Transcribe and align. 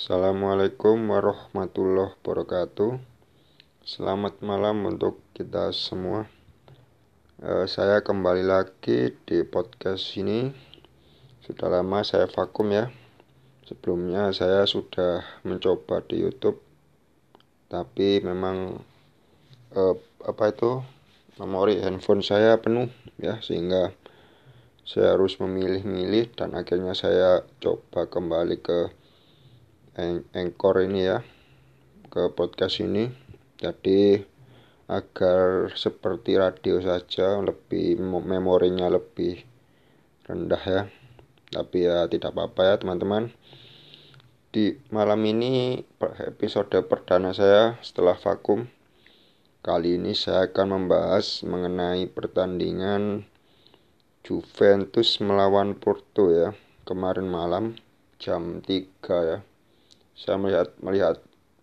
Assalamualaikum 0.00 1.12
warahmatullahi 1.12 2.16
wabarakatuh. 2.24 3.04
Selamat 3.84 4.40
malam 4.40 4.88
untuk 4.88 5.20
kita 5.36 5.76
semua. 5.76 6.24
Uh, 7.36 7.68
saya 7.68 8.00
kembali 8.00 8.40
lagi 8.40 9.12
di 9.28 9.44
podcast 9.44 10.16
ini. 10.16 10.56
Sudah 11.44 11.68
lama 11.68 12.00
saya 12.00 12.32
vakum 12.32 12.72
ya. 12.72 12.88
Sebelumnya 13.68 14.32
saya 14.32 14.64
sudah 14.64 15.20
mencoba 15.44 16.00
di 16.08 16.24
YouTube, 16.24 16.64
tapi 17.68 18.24
memang 18.24 18.80
uh, 19.76 19.94
apa 20.24 20.44
itu 20.48 20.80
memori 21.36 21.76
handphone 21.76 22.24
saya 22.24 22.56
penuh 22.56 22.88
ya 23.20 23.36
sehingga 23.44 23.92
saya 24.80 25.12
harus 25.12 25.36
memilih-milih 25.36 26.32
dan 26.40 26.56
akhirnya 26.56 26.96
saya 26.96 27.44
coba 27.60 28.08
kembali 28.08 28.64
ke 28.64 28.96
Anchor 29.98 30.86
ini 30.86 31.10
ya 31.10 31.18
ke 32.06 32.30
podcast 32.30 32.78
ini. 32.78 33.10
Jadi 33.58 34.22
agar 34.86 35.74
seperti 35.74 36.38
radio 36.38 36.78
saja 36.78 37.42
lebih 37.42 37.98
memorinya 38.02 38.86
lebih 38.86 39.42
rendah 40.30 40.62
ya. 40.62 40.82
Tapi 41.50 41.90
ya 41.90 42.06
tidak 42.06 42.30
apa-apa 42.30 42.62
ya 42.62 42.74
teman-teman. 42.78 43.34
Di 44.54 44.78
malam 44.94 45.22
ini 45.26 45.82
episode 46.22 46.78
perdana 46.86 47.34
saya 47.34 47.74
setelah 47.82 48.14
vakum. 48.14 48.70
Kali 49.66 49.98
ini 49.98 50.14
saya 50.14 50.46
akan 50.46 50.86
membahas 50.86 51.42
mengenai 51.42 52.06
pertandingan 52.06 53.26
Juventus 54.22 55.18
melawan 55.18 55.74
Porto 55.74 56.30
ya 56.30 56.54
kemarin 56.86 57.26
malam 57.26 57.76
jam 58.16 58.62
3 58.64 58.86
ya 59.04 59.38
saya 60.14 60.36
melihat 60.36 60.74
melihat 60.82 61.16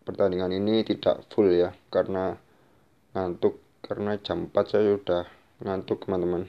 pertandingan 0.08 0.56
ini 0.56 0.88
tidak 0.88 1.28
full 1.28 1.52
ya 1.52 1.76
karena 1.92 2.40
ngantuk 3.12 3.59
karena 3.84 4.20
jam 4.20 4.52
4 4.52 4.72
saya 4.72 4.95
sudah 4.95 5.23
ngantuk 5.64 6.06
teman-teman. 6.06 6.48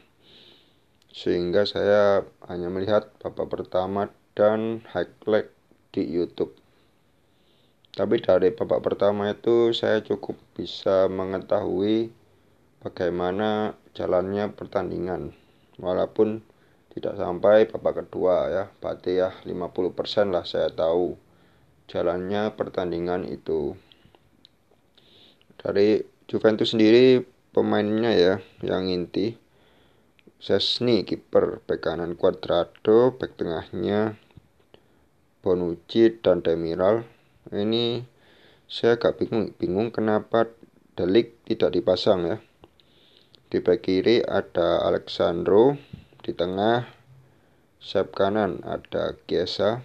Sehingga 1.09 1.65
saya 1.65 2.23
hanya 2.47 2.69
melihat 2.69 3.11
babak 3.19 3.49
pertama 3.49 4.13
dan 4.37 4.85
highlight 4.93 5.51
di 5.91 6.05
YouTube. 6.05 6.55
Tapi 7.95 8.23
dari 8.23 8.55
babak 8.55 8.85
pertama 8.85 9.33
itu 9.33 9.75
saya 9.75 9.99
cukup 10.05 10.39
bisa 10.55 11.11
mengetahui 11.11 12.15
bagaimana 12.85 13.75
jalannya 13.97 14.55
pertandingan. 14.55 15.35
Walaupun 15.83 16.43
tidak 16.99 17.15
sampai 17.15 17.71
babak 17.71 18.07
kedua 18.07 18.51
ya 18.51 18.65
berarti 18.83 19.23
ya 19.23 19.31
50% 19.47 20.35
lah 20.35 20.43
saya 20.43 20.67
tahu 20.75 21.15
jalannya 21.89 22.53
pertandingan 22.55 23.25
itu. 23.25 23.75
Dari 25.58 26.05
Juventus 26.28 26.77
sendiri 26.77 27.25
pemainnya 27.50 28.12
ya 28.14 28.34
yang 28.62 28.86
inti. 28.86 29.34
Sesni 30.39 31.03
kiper 31.03 31.66
bek 31.66 31.83
kanan 31.83 32.14
Cuadrado 32.14 33.19
bek 33.19 33.34
tengahnya 33.34 34.14
Bonucci 35.42 36.14
dan 36.22 36.47
Demiral. 36.47 37.03
Ini 37.50 38.06
saya 38.70 38.94
agak 39.00 39.19
bingung 39.19 39.50
bingung 39.59 39.91
kenapa 39.91 40.47
Delik 40.94 41.42
tidak 41.42 41.75
dipasang 41.75 42.20
ya. 42.28 42.36
Di 43.50 43.59
bek 43.59 43.83
kiri 43.83 44.22
ada 44.22 44.86
Alexandro 44.86 45.75
di 46.22 46.31
tengah 46.36 46.86
sayap 47.83 48.14
kanan 48.14 48.61
ada 48.62 49.16
Kiesa 49.27 49.83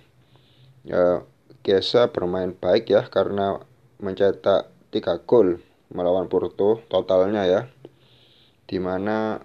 ya 0.83 1.23
Kiesa 1.63 2.11
bermain 2.11 2.51
baik 2.51 2.91
ya 2.91 3.07
karena 3.07 3.55
mencetak 4.03 4.67
3 4.91 5.23
gol 5.23 5.63
melawan 5.95 6.27
Porto 6.27 6.83
totalnya 6.91 7.47
ya. 7.47 7.71
Di 8.67 8.83
mana 8.83 9.39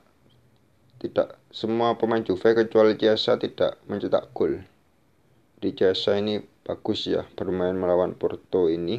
tidak 0.98 1.38
semua 1.54 1.94
pemain 1.94 2.26
Juve 2.26 2.59
kecuali 2.59 2.98
Kiesa 2.98 3.38
tidak 3.38 3.78
mencetak 3.87 4.34
gol. 4.34 4.66
Di 5.62 5.70
Kiesa 5.78 6.19
ini 6.19 6.42
bagus 6.66 7.06
ya 7.06 7.22
bermain 7.38 7.78
melawan 7.78 8.19
Porto 8.19 8.66
ini. 8.66 8.98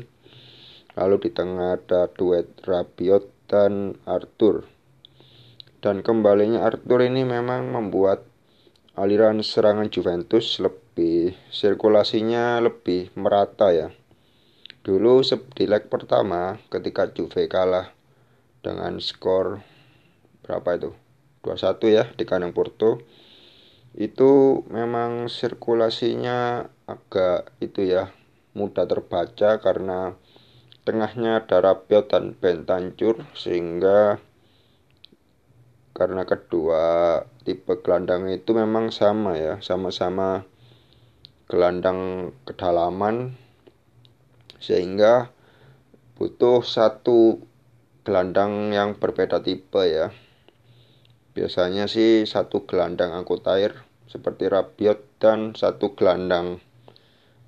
Lalu 0.96 1.28
di 1.28 1.30
tengah 1.36 1.76
ada 1.76 2.08
duet 2.08 2.48
Rabiot 2.64 3.52
dan 3.52 4.00
Arthur. 4.08 4.64
Dan 5.84 6.08
kembalinya 6.08 6.64
Arthur 6.64 7.04
ini 7.04 7.28
memang 7.28 7.68
membuat 7.68 8.24
aliran 9.00 9.40
serangan 9.40 9.88
Juventus 9.88 10.60
lebih 10.60 11.32
sirkulasinya 11.56 12.60
lebih 12.60 13.16
merata 13.16 13.72
ya. 13.72 13.96
Dulu 14.84 15.24
di 15.56 15.64
leg 15.72 15.88
pertama 15.88 16.60
ketika 16.68 17.08
Juve 17.08 17.48
kalah 17.48 17.96
dengan 18.60 19.00
skor 19.00 19.64
berapa 20.44 20.76
itu? 20.76 20.92
2-1 21.48 21.96
ya 21.96 22.04
di 22.12 22.28
kandang 22.28 22.52
Porto. 22.52 23.00
Itu 23.96 24.64
memang 24.68 25.32
sirkulasinya 25.32 26.68
agak 26.84 27.56
itu 27.64 27.88
ya 27.88 28.12
mudah 28.52 28.84
terbaca 28.84 29.64
karena 29.64 30.20
tengahnya 30.84 31.48
ada 31.48 31.64
Rabiot 31.64 32.12
dan 32.12 32.36
Bentancur 32.36 33.24
sehingga 33.32 34.20
karena 36.00 36.24
kedua 36.24 37.20
tipe 37.44 37.84
gelandang 37.84 38.32
itu 38.32 38.56
memang 38.56 38.88
sama 38.88 39.36
ya 39.36 39.60
sama-sama 39.60 40.48
gelandang 41.52 42.32
kedalaman. 42.48 43.36
Sehingga 44.64 45.28
butuh 46.16 46.64
satu 46.64 47.44
gelandang 48.08 48.72
yang 48.72 48.96
berbeda 48.96 49.44
tipe 49.44 49.84
ya. 49.84 50.16
Biasanya 51.36 51.92
sih 51.92 52.24
satu 52.24 52.64
gelandang 52.64 53.12
angkut 53.12 53.44
air 53.52 53.84
seperti 54.08 54.48
Rabiot 54.48 55.20
dan 55.20 55.52
satu 55.52 56.00
gelandang 56.00 56.64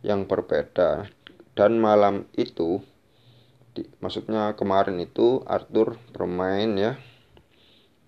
yang 0.03 0.27
berbeda. 0.27 1.07
Dan 1.55 1.79
malam 1.79 2.27
itu 2.35 2.83
di, 3.71 3.87
maksudnya 4.03 4.59
kemarin 4.59 4.99
itu 4.99 5.39
Arthur 5.47 5.95
bermain 6.11 6.75
ya 6.75 6.99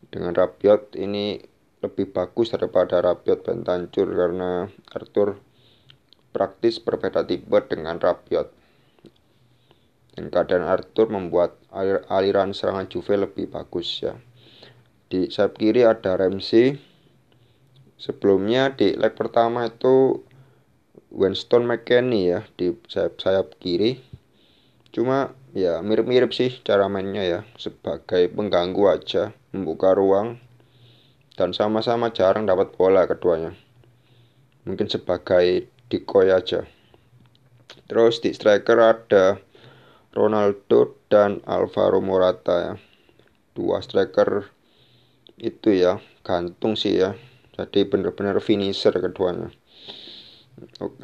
dengan 0.09 0.35
Rabiot 0.35 0.97
ini 0.99 1.39
lebih 1.83 2.15
bagus 2.15 2.55
daripada 2.55 3.03
Rabiot 3.03 3.43
Bentancur 3.43 4.07
karena 4.07 4.71
Arthur 4.95 5.35
praktis 6.33 6.79
berbeda 6.79 7.27
tipe 7.27 7.59
dengan 7.69 7.99
Rabiot. 7.99 8.49
Dan 10.13 10.29
keadaan 10.29 10.65
Arthur 10.65 11.09
membuat 11.09 11.59
alir 11.73 12.05
aliran 12.07 12.53
serangan 12.55 12.87
Juve 12.87 13.17
lebih 13.17 13.49
bagus 13.49 14.01
ya. 14.01 14.15
Di 15.09 15.29
sayap 15.29 15.59
kiri 15.59 15.85
ada 15.85 16.17
Ramsey. 16.17 16.77
Sebelumnya 17.97 18.73
di 18.73 18.93
leg 18.97 19.13
pertama 19.15 19.69
itu 19.69 20.25
Winston 21.13 21.69
McKennie 21.69 22.29
ya 22.33 22.41
di 22.57 22.73
sayap 22.89 23.21
sayap 23.21 23.47
kiri. 23.61 24.01
Cuma 24.93 25.33
ya 25.53 25.85
mirip-mirip 25.85 26.33
sih 26.33 26.49
cara 26.65 26.89
mainnya 26.89 27.23
ya. 27.23 27.39
Sebagai 27.55 28.27
pengganggu 28.33 28.83
aja 28.89 29.23
membuka 29.53 29.93
ruang 29.93 30.41
dan 31.37 31.53
sama-sama 31.53 32.09
jarang 32.09 32.49
dapat 32.49 32.73
bola 32.73 33.05
keduanya. 33.05 33.53
Mungkin 34.65 34.89
sebagai 34.89 35.69
decoy 35.93 36.33
aja. 36.33 36.65
Terus 37.85 38.17
di 38.25 38.33
striker 38.33 38.81
ada 38.81 39.37
Ronaldo 40.13 40.97
dan 41.09 41.41
Alvaro 41.45 42.01
Morata 42.01 42.73
ya. 42.73 42.75
Dua 43.53 43.77
striker 43.85 44.49
itu 45.37 45.69
ya 45.69 46.01
gantung 46.25 46.73
sih 46.73 46.97
ya. 46.97 47.13
Jadi 47.53 47.85
benar-benar 47.85 48.41
finisher 48.41 48.93
keduanya. 48.97 49.53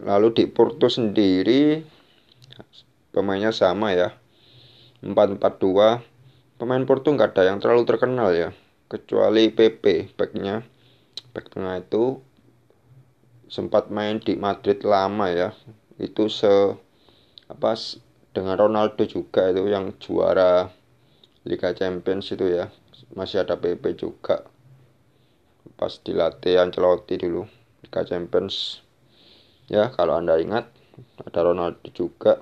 Lalu 0.01 0.33
di 0.33 0.45
Porto 0.49 0.89
sendiri 0.89 1.81
pemainnya 3.13 3.53
sama 3.53 3.93
ya 3.93 4.13
442 5.01 6.59
pemain 6.59 6.83
Porto 6.83 7.15
nggak 7.15 7.31
ada 7.35 7.43
yang 7.47 7.63
terlalu 7.63 7.87
terkenal 7.87 8.35
ya 8.35 8.51
kecuali 8.89 9.53
PP 9.53 10.17
backnya. 10.17 10.65
Back 11.29 11.53
tengah 11.53 11.77
itu 11.77 12.25
sempat 13.45 13.93
main 13.93 14.17
di 14.17 14.33
Madrid 14.33 14.81
lama 14.81 15.29
ya. 15.29 15.53
Itu 16.01 16.27
se 16.27 16.49
apa 17.45 17.77
dengan 18.33 18.57
Ronaldo 18.57 19.05
juga 19.05 19.49
itu 19.53 19.69
yang 19.69 19.93
juara 20.01 20.73
Liga 21.45 21.71
Champions 21.77 22.33
itu 22.33 22.49
ya. 22.49 22.73
Masih 23.13 23.45
ada 23.45 23.61
PP 23.61 23.93
juga. 23.93 24.43
Pas 25.77 25.93
dilatih 26.01 26.59
Ancelotti 26.59 27.21
dulu 27.21 27.45
Liga 27.85 28.01
Champions. 28.03 28.81
Ya 29.69 29.93
kalau 29.93 30.17
anda 30.17 30.41
ingat 30.41 30.65
ada 31.29 31.45
Ronaldo 31.45 31.93
juga 31.93 32.41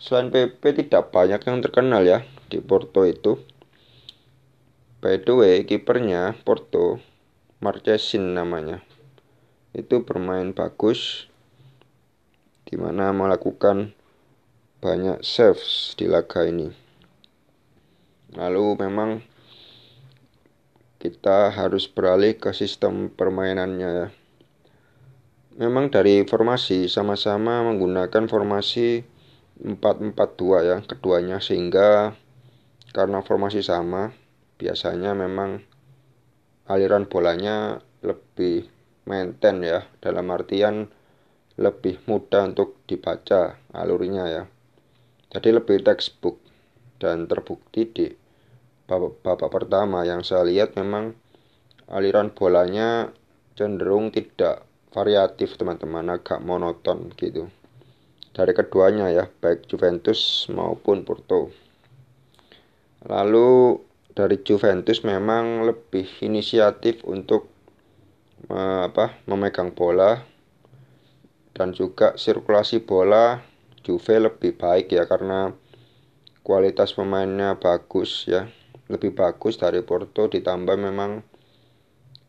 selain 0.00 0.32
PP 0.32 0.80
tidak 0.80 1.12
banyak 1.12 1.44
yang 1.44 1.60
terkenal 1.60 2.02
ya 2.02 2.24
di 2.48 2.58
Porto 2.58 3.04
itu 3.04 3.36
by 5.04 5.20
the 5.20 5.32
way 5.36 5.54
kipernya 5.68 6.34
Porto 6.42 6.98
Marchesin 7.60 8.32
namanya 8.32 8.80
itu 9.76 10.02
bermain 10.02 10.50
bagus 10.50 11.30
di 12.66 12.78
mana 12.78 13.10
melakukan 13.14 13.94
banyak 14.80 15.20
saves 15.26 15.92
di 15.98 16.08
laga 16.08 16.46
ini. 16.46 16.72
Lalu 18.32 18.78
memang 18.78 19.20
kita 21.02 21.50
harus 21.50 21.90
beralih 21.90 22.38
ke 22.38 22.54
sistem 22.54 23.10
permainannya 23.10 23.90
ya. 23.90 24.08
Memang 25.60 25.90
dari 25.92 26.22
formasi 26.24 26.86
sama-sama 26.86 27.60
menggunakan 27.66 28.30
formasi 28.30 29.04
4-4-2 29.60 30.68
ya 30.68 30.76
keduanya. 30.84 31.38
Sehingga 31.38 32.16
karena 32.90 33.22
formasi 33.22 33.60
sama 33.60 34.10
biasanya 34.56 35.14
memang 35.14 35.62
aliran 36.66 37.06
bolanya 37.06 37.84
lebih 38.00 38.66
maintain 39.04 39.60
ya. 39.60 39.86
Dalam 40.00 40.26
artian 40.32 40.88
lebih 41.60 42.00
mudah 42.08 42.48
untuk 42.50 42.80
dibaca 42.88 43.60
alurnya 43.76 44.24
ya. 44.26 44.42
Jadi 45.30 45.48
lebih 45.54 45.84
textbook 45.86 46.40
dan 46.98 47.30
terbukti 47.30 47.86
di 47.86 48.06
babak, 48.88 49.22
babak 49.22 49.50
pertama. 49.52 50.02
Yang 50.02 50.34
saya 50.34 50.42
lihat 50.48 50.74
memang 50.74 51.14
aliran 51.86 52.32
bolanya 52.32 53.12
cenderung 53.54 54.10
tidak 54.10 54.64
variatif 54.90 55.54
teman-teman. 55.60 56.10
Agak 56.10 56.42
monoton 56.42 57.12
gitu 57.14 57.52
dari 58.30 58.52
keduanya 58.54 59.10
ya 59.10 59.24
baik 59.26 59.66
Juventus 59.66 60.46
maupun 60.52 61.02
Porto. 61.02 61.50
Lalu 63.06 63.80
dari 64.12 64.42
Juventus 64.44 65.02
memang 65.02 65.64
lebih 65.64 66.06
inisiatif 66.20 67.02
untuk 67.06 67.48
apa 68.50 69.20
memegang 69.28 69.76
bola 69.76 70.20
dan 71.52 71.76
juga 71.76 72.16
sirkulasi 72.16 72.82
bola 72.82 73.44
Juve 73.80 74.20
lebih 74.20 74.60
baik 74.60 74.92
ya 74.92 75.08
karena 75.08 75.56
kualitas 76.44 76.92
pemainnya 76.92 77.56
bagus 77.56 78.28
ya. 78.28 78.44
Lebih 78.90 79.16
bagus 79.16 79.56
dari 79.56 79.80
Porto 79.80 80.28
ditambah 80.28 80.76
memang 80.76 81.24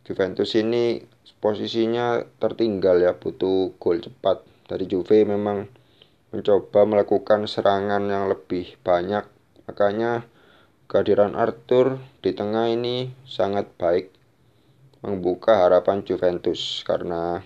Juventus 0.07 0.55
ini 0.55 1.03
posisinya 1.41 2.23
tertinggal 2.39 3.03
ya 3.03 3.17
butuh 3.17 3.75
gol 3.81 3.99
cepat. 3.99 4.47
Dari 4.69 4.87
Juve 4.87 5.27
memang 5.27 5.67
mencoba 6.31 6.87
melakukan 6.87 7.47
serangan 7.47 8.07
yang 8.07 8.31
lebih 8.31 8.79
banyak 8.83 9.27
makanya 9.67 10.23
kehadiran 10.91 11.35
Arthur 11.39 11.99
di 12.19 12.35
tengah 12.35 12.67
ini 12.71 13.11
sangat 13.23 13.67
baik 13.79 14.11
membuka 14.99 15.63
harapan 15.67 16.03
Juventus 16.03 16.83
karena 16.83 17.39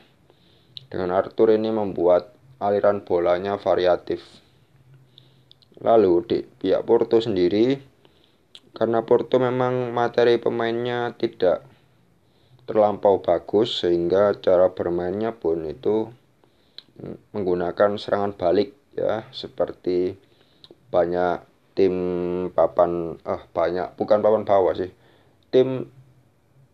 dengan 0.89 1.13
Arthur 1.13 1.53
ini 1.53 1.69
membuat 1.69 2.35
aliran 2.59 3.03
bolanya 3.03 3.59
variatif. 3.59 4.23
Lalu 5.83 6.13
di 6.25 6.39
pihak 6.41 6.87
Porto 6.87 7.19
sendiri 7.19 7.77
karena 8.75 9.03
Porto 9.03 9.39
memang 9.39 9.91
materi 9.91 10.39
pemainnya 10.39 11.15
tidak 11.15 11.63
terlampau 12.65 13.21
bagus 13.21 13.85
sehingga 13.85 14.33
cara 14.41 14.73
bermainnya 14.73 15.35
pun 15.35 15.63
itu 15.69 16.09
menggunakan 17.36 18.00
serangan 18.00 18.36
balik 18.36 18.75
ya 18.95 19.27
seperti 19.36 20.15
banyak 20.89 21.44
tim 21.75 21.95
papan 22.56 23.19
ah 23.27 23.44
banyak 23.51 24.00
bukan 24.00 24.24
papan 24.24 24.47
bawah 24.47 24.71
sih 24.71 24.95
tim 25.51 25.92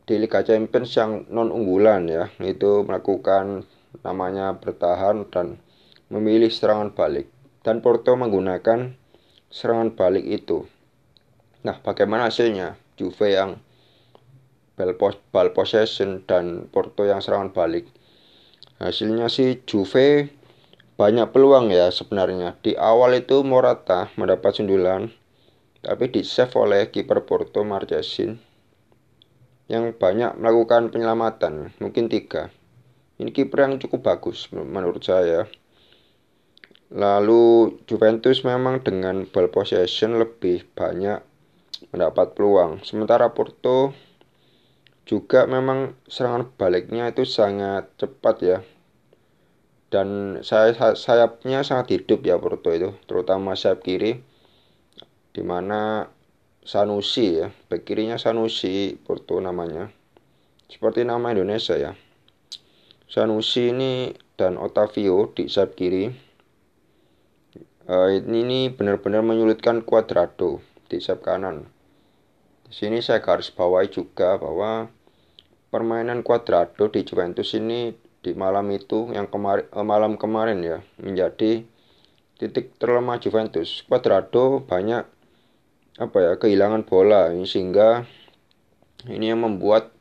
di 0.06 0.16
Liga 0.22 0.46
Champions 0.46 0.94
yang 0.94 1.26
non 1.34 1.50
unggulan 1.50 2.06
ya 2.06 2.30
itu 2.42 2.86
melakukan 2.86 3.66
namanya 4.06 4.58
bertahan 4.62 5.26
dan 5.34 5.58
memilih 6.12 6.52
serangan 6.52 6.94
balik 6.94 7.32
dan 7.62 7.80
Porto 7.80 8.18
menggunakan 8.18 8.98
serangan 9.52 9.94
balik 9.94 10.26
itu. 10.26 10.66
Nah, 11.62 11.78
bagaimana 11.84 12.32
hasilnya? 12.32 12.80
Juve 12.98 13.38
yang 13.38 13.62
ball 14.76 15.50
possession 15.54 16.26
dan 16.26 16.66
Porto 16.74 17.06
yang 17.06 17.22
serangan 17.22 17.54
balik. 17.54 17.86
Hasilnya 18.82 19.30
sih 19.30 19.62
Juve 19.70 20.34
banyak 20.98 21.30
peluang 21.30 21.70
ya 21.70 21.94
sebenarnya. 21.94 22.58
Di 22.66 22.74
awal 22.74 23.22
itu 23.22 23.46
Morata 23.46 24.10
mendapat 24.18 24.58
sundulan 24.58 25.14
tapi 25.86 26.10
di 26.10 26.26
save 26.26 26.50
oleh 26.58 26.90
kiper 26.90 27.22
Porto 27.30 27.62
Marchesin 27.62 28.42
yang 29.70 29.94
banyak 29.94 30.34
melakukan 30.38 30.90
penyelamatan, 30.90 31.78
mungkin 31.78 32.10
tiga. 32.10 32.50
Ini 33.22 33.30
kiper 33.30 33.70
yang 33.70 33.78
cukup 33.78 34.02
bagus 34.02 34.50
menurut 34.50 35.06
saya. 35.06 35.46
Lalu 36.90 37.78
Juventus 37.86 38.42
memang 38.42 38.82
dengan 38.82 39.30
ball 39.30 39.54
possession 39.54 40.18
lebih 40.18 40.66
banyak 40.74 41.22
mendapat 41.94 42.34
peluang. 42.34 42.82
Sementara 42.82 43.30
Porto 43.32 43.94
juga 45.12 45.44
memang 45.44 46.00
serangan 46.08 46.48
baliknya 46.56 47.12
itu 47.12 47.28
sangat 47.28 47.92
cepat 48.00 48.36
ya. 48.40 48.60
Dan 49.92 50.40
saya 50.40 50.72
sayapnya 50.96 51.68
sangat 51.68 51.92
hidup 52.00 52.24
ya 52.24 52.40
Porto 52.40 52.72
itu, 52.72 52.96
terutama 53.12 53.60
sayap 53.60 53.84
kiri 53.84 54.24
di 55.36 55.44
mana 55.44 56.08
Sanusi 56.64 57.44
ya, 57.44 57.52
bek 57.68 57.84
kirinya 57.84 58.16
Sanusi 58.16 58.96
Porto 58.96 59.44
namanya. 59.44 59.92
Seperti 60.72 61.04
nama 61.04 61.36
Indonesia 61.36 61.76
ya. 61.76 61.92
Sanusi 63.12 63.76
ini 63.76 64.16
dan 64.40 64.56
Otavio 64.56 65.36
di 65.36 65.52
sayap 65.52 65.76
kiri. 65.76 66.08
Uh, 67.84 68.16
ini 68.16 68.72
benar-benar 68.72 69.20
menyulitkan 69.20 69.84
Cuadrado 69.84 70.64
di 70.88 71.04
sayap 71.04 71.28
kanan. 71.28 71.68
Di 72.64 72.72
sini 72.72 73.04
saya 73.04 73.20
garis 73.20 73.52
bawahi 73.52 73.92
juga 73.92 74.40
bahwa 74.40 74.88
permainan 75.72 76.22
Cuadrado 76.22 76.92
di 76.92 77.08
Juventus 77.08 77.56
ini 77.56 77.96
di 78.22 78.36
malam 78.38 78.70
itu 78.70 79.10
yang 79.16 79.32
kemarin 79.32 79.66
eh, 79.66 79.86
malam 79.88 80.20
kemarin 80.20 80.60
ya 80.62 80.78
menjadi 81.02 81.64
titik 82.38 82.78
terlemah 82.78 83.18
Juventus. 83.18 83.82
Cuadrado 83.88 84.62
banyak 84.62 85.08
apa 85.98 86.18
ya 86.20 86.32
kehilangan 86.36 86.84
bola 86.84 87.32
sehingga 87.48 88.04
ini 89.08 89.34
yang 89.34 89.42
membuat 89.42 89.96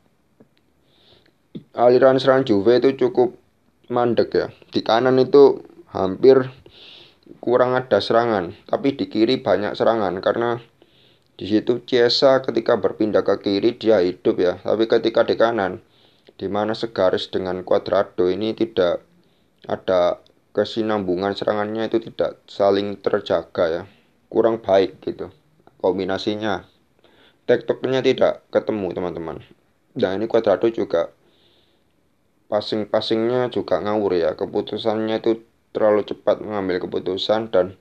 aliran 1.75 2.19
serangan 2.19 2.47
Juve 2.47 2.79
itu 2.79 3.07
cukup 3.07 3.35
mandek 3.91 4.29
ya 4.31 4.47
di 4.71 4.79
kanan 4.83 5.19
itu 5.19 5.63
hampir 5.91 6.47
kurang 7.43 7.75
ada 7.75 7.99
serangan 7.99 8.55
tapi 8.67 8.95
di 8.95 9.11
kiri 9.11 9.43
banyak 9.43 9.75
serangan 9.75 10.19
karena 10.23 10.63
di 11.41 11.49
situ 11.49 11.81
Ciesa 11.89 12.37
ketika 12.45 12.77
berpindah 12.77 13.25
ke 13.25 13.41
kiri 13.41 13.73
dia 13.73 13.97
hidup 13.97 14.37
ya. 14.37 14.61
Tapi 14.61 14.85
ketika 14.85 15.25
di 15.25 15.33
kanan 15.33 15.81
di 16.37 16.45
mana 16.45 16.77
segaris 16.77 17.33
dengan 17.33 17.65
Cuadrado 17.65 18.29
ini 18.29 18.53
tidak 18.53 19.01
ada 19.65 20.21
kesinambungan 20.53 21.33
serangannya 21.33 21.89
itu 21.89 21.97
tidak 21.97 22.45
saling 22.45 23.01
terjaga 23.01 23.65
ya. 23.73 23.83
Kurang 24.29 24.61
baik 24.61 25.01
gitu 25.01 25.33
kombinasinya. 25.81 26.61
Tektoknya 27.49 28.05
tidak 28.05 28.45
ketemu 28.53 28.93
teman-teman. 28.93 29.41
Dan 29.97 30.21
ini 30.21 30.29
Cuadrado 30.29 30.69
juga 30.69 31.09
passing-passingnya 32.53 33.49
juga 33.49 33.81
ngawur 33.81 34.13
ya. 34.13 34.37
Keputusannya 34.37 35.17
itu 35.17 35.41
terlalu 35.73 36.05
cepat 36.05 36.45
mengambil 36.45 36.85
keputusan 36.85 37.49
dan 37.49 37.80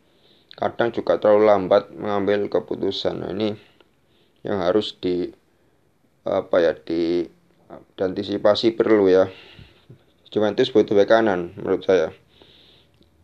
kadang 0.58 0.90
juga 0.90 1.18
terlalu 1.18 1.50
lambat 1.50 1.92
mengambil 1.94 2.46
keputusan 2.50 3.22
nah, 3.22 3.30
ini 3.30 3.54
yang 4.46 4.62
harus 4.64 4.96
di 4.98 5.30
apa 6.26 6.56
ya 6.62 6.72
di 6.74 7.26
antisipasi 8.00 8.74
perlu 8.74 9.06
ya 9.10 9.30
Juventus 10.30 10.70
butuh 10.70 10.94
bek 10.94 11.10
kanan 11.10 11.54
menurut 11.58 11.86
saya 11.86 12.10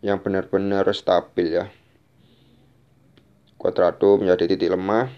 yang 0.05 0.23
benar-benar 0.23 0.87
stabil 0.95 1.57
ya 1.57 1.67
Quadrado 3.57 4.21
menjadi 4.21 4.53
titik 4.53 4.79
lemah. 4.79 5.11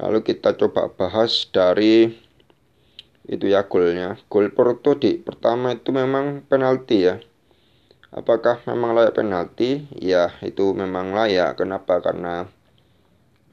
Lalu 0.00 0.24
kita 0.24 0.54
coba 0.56 0.88
bahas 0.88 1.44
dari 1.50 2.08
itu 3.26 3.44
ya 3.50 3.66
golnya. 3.66 4.16
Gol 4.30 4.54
Porto 4.54 4.94
di 4.96 5.18
pertama 5.20 5.74
itu 5.74 5.90
memang 5.90 6.46
penalti 6.46 7.04
ya. 7.04 7.20
Apakah 8.14 8.62
memang 8.70 8.94
layak 8.94 9.18
penalti? 9.18 9.90
Ya, 9.98 10.30
itu 10.40 10.70
memang 10.70 11.10
layak. 11.10 11.58
Kenapa? 11.58 11.98
Karena 11.98 12.46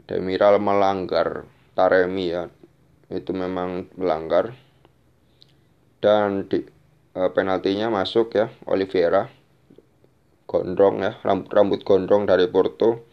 Demiral 0.05 0.61
melanggar 0.61 1.49
Taremi 1.73 2.29
ya. 2.29 2.45
Itu 3.09 3.33
memang 3.33 3.89
melanggar. 3.97 4.53
Dan 5.97 6.45
di 6.45 6.61
e, 7.17 7.21
penaltinya 7.33 7.89
masuk 7.89 8.37
ya 8.37 8.53
Oliveira. 8.69 9.33
Gondrong 10.45 11.01
ya, 11.01 11.17
rambut 11.25 11.49
rambut 11.49 11.81
gondrong 11.81 12.27
dari 12.27 12.45
Porto 12.45 13.11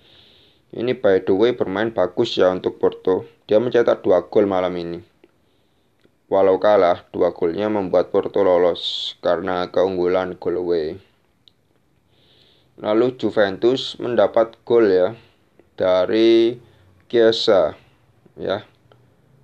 ini 0.68 0.92
by 0.92 1.24
the 1.24 1.32
way 1.32 1.56
bermain 1.56 1.88
bagus 1.96 2.36
ya 2.36 2.52
untuk 2.52 2.76
Porto. 2.76 3.24
Dia 3.48 3.56
mencetak 3.56 4.04
dua 4.04 4.28
gol 4.28 4.44
malam 4.44 4.76
ini. 4.76 5.00
Walau 6.28 6.60
kalah, 6.60 7.08
dua 7.08 7.32
golnya 7.32 7.72
membuat 7.72 8.12
Porto 8.12 8.44
lolos 8.44 9.16
karena 9.24 9.72
keunggulan 9.72 10.36
gol 10.36 10.60
away. 10.60 11.00
Lalu 12.78 13.18
Juventus 13.18 13.98
mendapat 13.98 14.54
gol 14.62 14.86
ya 14.86 15.18
dari 15.74 16.62
Chiesa 17.10 17.74
ya. 18.38 18.62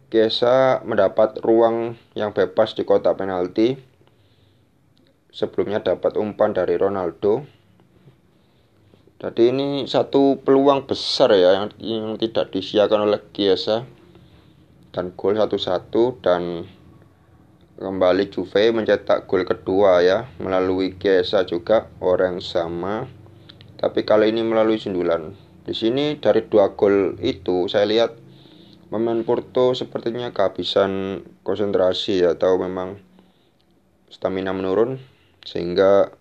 Chiesa 0.07 0.79
mendapat 0.87 1.43
ruang 1.43 1.99
yang 2.15 2.31
bebas 2.31 2.79
di 2.79 2.87
kotak 2.87 3.19
penalti. 3.19 3.75
Sebelumnya 5.35 5.83
dapat 5.83 6.15
umpan 6.15 6.55
dari 6.55 6.79
Ronaldo. 6.79 7.43
Jadi 9.19 9.51
ini 9.51 9.91
satu 9.91 10.39
peluang 10.39 10.87
besar 10.87 11.35
ya 11.35 11.59
yang, 11.59 11.67
yang 11.83 12.15
tidak 12.15 12.55
disiakan 12.55 13.11
oleh 13.11 13.19
Chiesa. 13.35 13.83
Dan 14.95 15.11
gol 15.19 15.35
satu-satu 15.35 16.23
dan 16.23 16.71
kembali 17.75 18.31
Juve 18.31 18.71
mencetak 18.71 19.27
gol 19.27 19.43
kedua 19.43 20.07
ya 20.07 20.31
melalui 20.39 20.95
Chiesa 21.03 21.43
juga 21.43 21.91
orang 21.99 22.39
sama 22.39 23.24
tapi 23.79 24.07
kali 24.07 24.31
ini 24.31 24.47
melalui 24.47 24.79
sundulan. 24.79 25.35
Di 25.65 25.73
sini 25.73 26.21
dari 26.21 26.45
dua 26.47 26.77
gol 26.77 27.17
itu 27.25 27.67
saya 27.67 27.89
lihat 27.89 28.15
pemain 28.93 29.19
Porto 29.27 29.73
sepertinya 29.75 30.31
kehabisan 30.31 31.25
konsentrasi 31.43 32.23
atau 32.23 32.61
memang 32.61 33.01
stamina 34.13 34.55
menurun 34.55 35.01
sehingga 35.43 36.15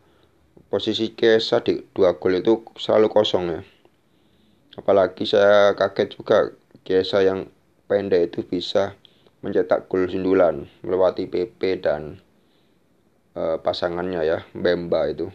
posisi 0.71 1.13
Chiesa 1.13 1.61
di 1.61 1.83
dua 1.93 2.17
gol 2.17 2.41
itu 2.41 2.65
selalu 2.79 3.07
kosong 3.11 3.45
ya. 3.51 3.61
Apalagi 4.73 5.29
saya 5.29 5.77
kaget 5.77 6.17
juga 6.17 6.49
Chiesa 6.81 7.21
yang 7.21 7.51
pendek 7.85 8.33
itu 8.33 8.41
bisa 8.41 8.97
mencetak 9.45 9.91
gol 9.91 10.09
sundulan 10.09 10.65
melewati 10.81 11.29
PP 11.29 11.83
dan 11.83 12.17
uh, 13.35 13.59
pasangannya 13.59 14.23
ya 14.23 14.39
Bemba 14.55 15.11
itu 15.11 15.29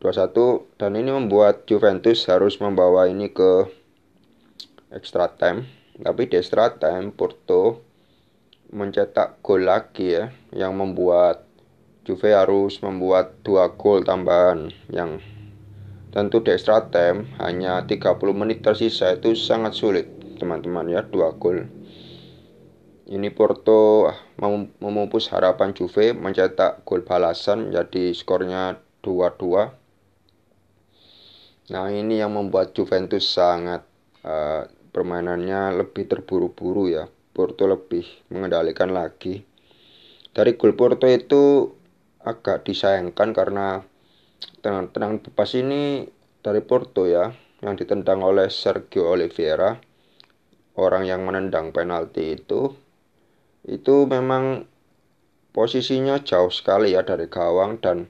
2-1 0.00 0.76
dan 0.76 0.92
ini 0.92 1.08
membuat 1.08 1.64
Juventus 1.64 2.28
harus 2.28 2.60
membawa 2.60 3.08
ini 3.08 3.32
ke 3.32 3.64
extra 4.92 5.32
time 5.32 5.64
tapi 5.96 6.28
di 6.28 6.36
extra 6.36 6.76
time 6.76 7.16
Porto 7.16 7.80
mencetak 8.68 9.40
gol 9.40 9.64
lagi 9.64 10.12
ya 10.12 10.28
yang 10.52 10.76
membuat 10.76 11.48
Juve 12.06 12.36
harus 12.36 12.78
membuat 12.84 13.40
dua 13.42 13.72
gol 13.74 14.04
tambahan 14.04 14.70
yang 14.92 15.18
tentu 16.12 16.44
di 16.44 16.52
extra 16.52 16.86
time 16.92 17.32
hanya 17.40 17.82
30 17.82 17.96
menit 18.36 18.60
tersisa 18.60 19.16
itu 19.16 19.32
sangat 19.32 19.74
sulit 19.74 20.06
teman-teman 20.36 20.92
ya 20.92 21.02
dua 21.02 21.32
gol 21.34 21.66
ini 23.06 23.30
Porto 23.30 24.10
ah, 24.12 24.18
memupus 24.82 25.32
harapan 25.32 25.72
Juve 25.72 26.12
mencetak 26.12 26.84
gol 26.84 27.06
balasan 27.06 27.72
jadi 27.72 28.12
skornya 28.12 28.82
2-2. 29.06 29.85
Nah 31.72 31.90
ini 31.90 32.22
yang 32.22 32.34
membuat 32.34 32.74
Juventus 32.76 33.26
sangat 33.26 33.82
uh, 34.22 34.66
permainannya 34.94 35.82
lebih 35.82 36.06
terburu-buru 36.06 36.90
ya. 36.90 37.10
Porto 37.36 37.68
lebih 37.68 38.06
mengendalikan 38.32 38.96
lagi. 38.96 39.44
Dari 40.32 40.56
gol 40.56 40.72
Porto 40.72 41.04
itu 41.04 41.68
agak 42.24 42.64
disayangkan 42.64 43.36
karena 43.36 43.84
tenang-tenang 44.64 45.20
bebas 45.20 45.52
ini 45.52 46.08
dari 46.40 46.64
Porto 46.64 47.04
ya 47.04 47.30
yang 47.60 47.74
ditendang 47.76 48.20
oleh 48.20 48.48
Sergio 48.52 49.10
Oliveira 49.12 49.78
orang 50.76 51.08
yang 51.08 51.24
menendang 51.24 51.72
penalti 51.72 52.36
itu 52.36 52.76
itu 53.64 54.06
memang 54.06 54.68
posisinya 55.56 56.20
jauh 56.20 56.52
sekali 56.52 56.92
ya 56.92 57.02
dari 57.02 57.26
gawang 57.32 57.80
dan 57.80 58.06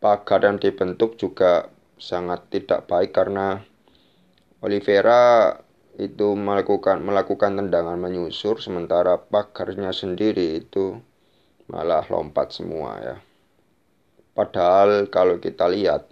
pagar 0.00 0.42
yang 0.42 0.56
dibentuk 0.56 1.20
juga 1.20 1.68
sangat 1.96 2.48
tidak 2.52 2.84
baik 2.88 3.16
karena 3.16 3.60
Oliveira 4.60 5.56
itu 5.96 6.36
melakukan 6.36 7.00
melakukan 7.00 7.56
tendangan 7.56 7.96
menyusur 7.96 8.60
sementara 8.60 9.16
pagarnya 9.16 9.96
sendiri 9.96 10.60
itu 10.60 11.00
malah 11.72 12.04
lompat 12.12 12.52
semua 12.52 13.00
ya. 13.00 13.16
Padahal 14.36 15.08
kalau 15.08 15.40
kita 15.40 15.64
lihat 15.72 16.04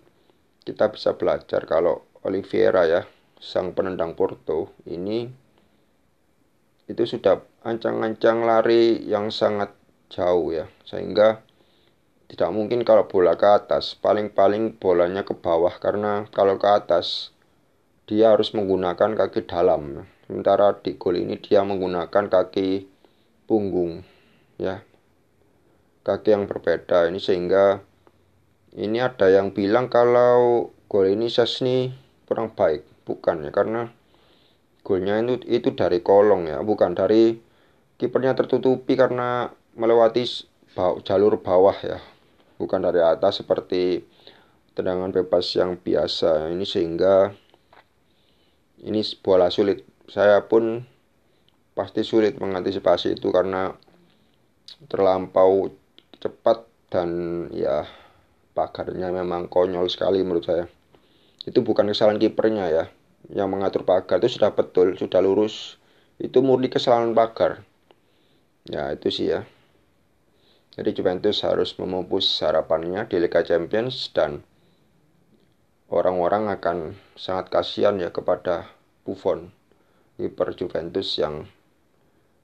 kita 0.64 0.88
bisa 0.88 1.12
belajar 1.12 1.69
kalau 1.69 2.09
Oliveira 2.25 2.88
ya 2.88 3.05
sang 3.37 3.76
penendang 3.76 4.17
Porto 4.17 4.73
ini 4.88 5.29
itu 6.88 7.05
sudah 7.05 7.45
ancang-ancang 7.64 8.45
lari 8.45 9.05
yang 9.05 9.29
sangat 9.29 9.73
jauh 10.09 10.53
ya 10.53 10.64
sehingga 10.88 11.45
tidak 12.35 12.50
mungkin 12.50 12.83
kalau 12.83 13.07
bola 13.07 13.38
ke 13.38 13.47
atas 13.47 13.95
paling-paling 13.95 14.75
bolanya 14.75 15.23
ke 15.23 15.38
bawah 15.38 15.71
karena 15.79 16.26
kalau 16.35 16.59
ke 16.59 16.67
atas 16.67 17.31
dia 18.11 18.35
harus 18.35 18.50
menggunakan 18.59 19.14
kaki 19.14 19.47
dalam. 19.47 20.03
Sementara 20.26 20.75
di 20.83 20.99
gol 20.99 21.23
ini 21.23 21.38
dia 21.38 21.62
menggunakan 21.62 22.26
kaki 22.26 22.91
punggung 23.47 24.03
ya. 24.59 24.83
Kaki 26.03 26.35
yang 26.35 26.50
berbeda 26.50 27.07
ini 27.07 27.23
sehingga 27.23 27.79
ini 28.75 28.99
ada 28.99 29.31
yang 29.31 29.55
bilang 29.55 29.87
kalau 29.87 30.75
gol 30.91 31.07
ini 31.07 31.31
Sesni 31.31 31.95
kurang 32.26 32.50
baik. 32.50 32.83
Bukan 33.07 33.47
ya 33.47 33.55
karena 33.55 33.95
golnya 34.83 35.23
itu 35.23 35.38
itu 35.47 35.71
dari 35.71 36.03
kolong 36.03 36.50
ya 36.50 36.61
bukan 36.67 36.99
dari 36.99 37.38
kipernya 37.95 38.35
tertutupi 38.35 38.99
karena 38.99 39.55
melewati 39.79 40.26
jalur 41.07 41.38
bawah 41.38 41.79
ya 41.79 42.03
bukan 42.56 42.80
dari 42.82 43.00
atas 43.02 43.42
seperti 43.42 44.04
tendangan 44.75 45.11
bebas 45.14 45.46
yang 45.54 45.78
biasa 45.78 46.50
ini 46.50 46.66
sehingga 46.66 47.30
ini 48.84 49.00
bola 49.23 49.49
sulit 49.49 49.87
saya 50.11 50.44
pun 50.44 50.82
pasti 51.75 52.02
sulit 52.06 52.38
mengantisipasi 52.38 53.18
itu 53.18 53.30
karena 53.30 53.75
terlampau 54.87 55.70
cepat 56.18 56.66
dan 56.90 57.11
ya 57.50 57.87
pagarnya 58.54 59.11
memang 59.11 59.50
konyol 59.50 59.90
sekali 59.90 60.23
menurut 60.23 60.46
saya 60.46 60.64
itu 61.44 61.61
bukan 61.61 61.90
kesalahan 61.90 62.23
kipernya 62.23 62.66
ya 62.70 62.84
yang 63.32 63.49
mengatur 63.49 63.88
pagar 63.88 64.20
itu 64.20 64.37
sudah 64.37 64.52
betul, 64.52 64.99
sudah 65.00 65.25
lurus. 65.25 65.80
Itu 66.20 66.44
murni 66.44 66.68
kesalahan 66.68 67.16
pagar. 67.16 67.64
Ya, 68.68 68.92
itu 68.92 69.08
sih 69.08 69.32
ya. 69.32 69.49
Jadi 70.75 70.90
Juventus 70.90 71.47
harus 71.47 71.78
memupus 71.78 72.26
harapannya 72.43 73.07
di 73.07 73.23
Liga 73.23 73.47
Champions 73.47 74.11
dan 74.11 74.43
orang-orang 75.87 76.50
akan 76.50 76.99
sangat 77.14 77.47
kasihan 77.54 77.95
ya 78.02 78.11
kepada 78.11 78.75
Buffon 79.07 79.54
kiper 80.19 80.50
Juventus 80.59 81.14
yang 81.14 81.47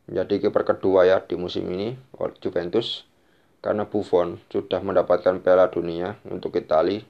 menjadi 0.07 0.47
kiper 0.47 0.63
kedua 0.63 1.11
ya 1.11 1.19
di 1.27 1.35
musim 1.35 1.67
ini 1.75 1.99
Juventus. 2.39 3.03
Karena 3.61 3.85
Buffon 3.85 4.41
sudah 4.49 4.81
mendapatkan 4.81 5.43
Piala 5.43 5.69
Dunia 5.69 6.17
untuk 6.31 6.57
Italia 6.57 7.05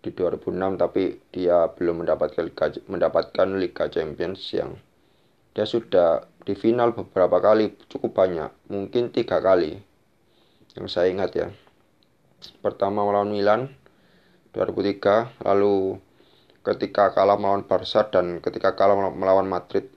di 0.00 0.08
2006 0.08 0.80
tapi 0.80 1.20
dia 1.28 1.68
belum 1.68 2.06
mendapatkan 2.06 2.40
Liga, 2.48 2.72
mendapatkan 2.88 3.48
Liga 3.60 3.84
Champions 3.92 4.40
yang 4.56 4.80
dia 5.52 5.68
sudah 5.68 6.24
di 6.40 6.56
final 6.56 6.96
beberapa 6.96 7.36
kali 7.36 7.76
cukup 7.92 8.16
banyak 8.16 8.48
mungkin 8.72 9.12
tiga 9.12 9.44
kali 9.44 9.89
yang 10.78 10.86
saya 10.86 11.10
ingat 11.10 11.30
ya. 11.34 11.48
Pertama 12.62 13.02
melawan 13.02 13.32
Milan 13.32 13.74
2003 14.54 15.42
lalu 15.46 15.98
ketika 16.62 17.10
kalah 17.16 17.40
melawan 17.40 17.64
Barca 17.66 18.06
dan 18.10 18.38
ketika 18.38 18.76
kalah 18.76 18.96
melawan 19.10 19.48
Madrid 19.48 19.88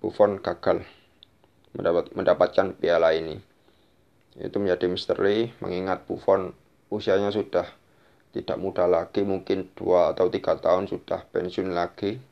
Buffon 0.00 0.40
gagal 0.40 0.84
mendapat, 1.76 2.12
mendapatkan 2.16 2.66
piala 2.76 3.12
ini. 3.12 3.38
Itu 4.38 4.62
menjadi 4.62 4.86
misteri 4.86 5.52
mengingat 5.60 6.06
Buffon 6.06 6.54
usianya 6.88 7.34
sudah 7.34 7.66
tidak 8.30 8.56
muda 8.62 8.86
lagi 8.86 9.26
mungkin 9.26 9.74
dua 9.74 10.14
atau 10.14 10.30
tiga 10.30 10.54
tahun 10.54 10.86
sudah 10.86 11.26
pensiun 11.34 11.74
lagi. 11.74 12.22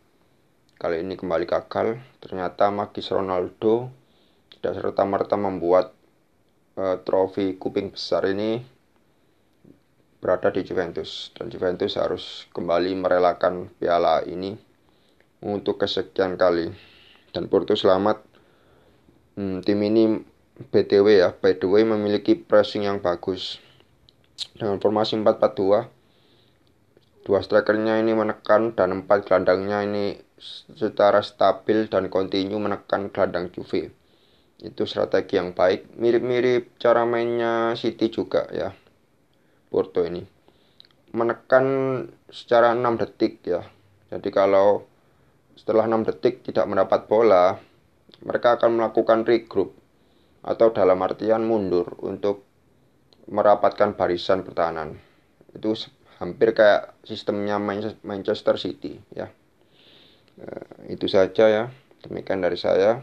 Kali 0.78 1.02
ini 1.02 1.18
kembali 1.18 1.42
gagal. 1.42 1.98
Ternyata 2.22 2.70
Magis 2.70 3.10
Ronaldo 3.10 3.90
tidak 4.54 4.78
serta 4.78 5.02
merta 5.02 5.34
membuat 5.34 5.97
uh, 6.78 6.96
trofi 7.02 7.58
kuping 7.58 7.90
besar 7.90 8.30
ini 8.30 8.62
berada 10.22 10.54
di 10.54 10.62
Juventus. 10.62 11.34
Dan 11.34 11.50
Juventus 11.50 11.98
harus 11.98 12.46
kembali 12.54 12.94
merelakan 12.94 13.66
piala 13.76 14.22
ini 14.22 14.54
untuk 15.42 15.82
kesekian 15.82 16.38
kali. 16.38 16.70
Dan 17.34 17.50
Porto 17.50 17.74
selamat 17.74 18.22
hmm, 19.36 19.66
tim 19.66 19.78
ini 19.82 20.22
BTW 20.58 21.22
ya 21.22 21.30
by 21.34 21.54
the 21.58 21.66
way 21.66 21.82
memiliki 21.82 22.38
pressing 22.38 22.86
yang 22.86 23.02
bagus. 23.02 23.58
Dengan 24.54 24.78
formasi 24.78 25.18
4-4-2 25.18 25.98
dua 27.28 27.44
strikernya 27.44 28.00
ini 28.00 28.16
menekan 28.16 28.72
dan 28.72 29.04
empat 29.04 29.28
gelandangnya 29.28 29.84
ini 29.84 30.16
secara 30.72 31.20
stabil 31.20 31.84
dan 31.84 32.08
kontinu 32.08 32.56
menekan 32.56 33.12
gelandang 33.12 33.52
Juve 33.52 33.92
itu 34.58 34.82
strategi 34.86 35.38
yang 35.38 35.54
baik 35.54 35.94
mirip-mirip 35.98 36.78
cara 36.82 37.06
mainnya 37.06 37.78
City 37.78 38.10
juga 38.10 38.50
ya 38.50 38.74
Porto 39.70 40.02
ini 40.02 40.38
menekan 41.12 41.66
secara 42.28 42.76
6 42.76 43.00
detik 43.00 43.40
ya. 43.44 43.64
Jadi 44.08 44.28
kalau 44.32 44.84
setelah 45.56 45.88
6 45.88 46.04
detik 46.04 46.44
tidak 46.44 46.68
mendapat 46.68 47.08
bola, 47.08 47.56
mereka 48.24 48.60
akan 48.60 48.80
melakukan 48.80 49.24
regroup 49.24 49.76
atau 50.44 50.72
dalam 50.72 51.00
artian 51.04 51.44
mundur 51.44 51.98
untuk 52.00 52.44
merapatkan 53.28 53.96
barisan 53.96 54.44
pertahanan. 54.44 54.96
Itu 55.52 55.76
hampir 56.20 56.56
kayak 56.56 56.96
sistemnya 57.04 57.60
Manchester 58.04 58.56
City 58.56 58.96
ya. 59.12 59.28
Eh, 60.38 60.94
itu 60.96 61.08
saja 61.10 61.44
ya. 61.48 61.64
Demikian 62.04 62.40
dari 62.40 62.56
saya. 62.56 63.02